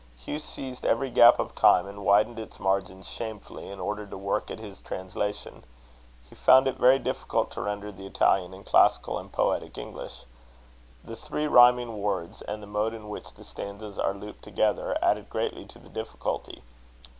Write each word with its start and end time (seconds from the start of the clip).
Hugh 0.17 0.39
seized 0.39 0.83
every 0.83 1.11
gap 1.11 1.37
of 1.37 1.53
time, 1.53 1.85
and 1.85 2.03
widened 2.03 2.39
its 2.39 2.59
margins 2.59 3.07
shamefully, 3.07 3.69
in 3.69 3.79
order 3.79 4.07
to 4.07 4.17
work 4.17 4.49
at 4.49 4.57
his 4.57 4.81
translation. 4.81 5.63
He 6.27 6.33
found 6.33 6.65
it 6.65 6.77
very 6.79 6.97
difficult 6.97 7.51
to 7.51 7.61
render 7.61 7.91
the 7.91 8.07
Italian 8.07 8.51
in 8.51 8.63
classical 8.63 9.19
and 9.19 9.31
poetic 9.31 9.77
English. 9.77 10.25
The 11.03 11.15
three 11.15 11.45
rhyming 11.45 12.01
words, 12.01 12.41
and 12.41 12.63
the 12.63 12.65
mode 12.65 12.95
in 12.95 13.09
which 13.09 13.35
the 13.35 13.43
stanzas 13.43 13.99
are 13.99 14.15
looped 14.15 14.41
together, 14.43 14.97
added 15.03 15.29
greatly 15.29 15.65
to 15.67 15.77
the 15.77 15.89
difficulty. 15.89 16.63